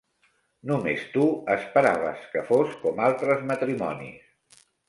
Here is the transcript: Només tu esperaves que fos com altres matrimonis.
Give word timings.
Només 0.71 1.03
tu 1.17 1.25
esperaves 1.57 2.25
que 2.33 2.45
fos 2.49 2.75
com 2.87 3.05
altres 3.11 3.47
matrimonis. 3.55 4.69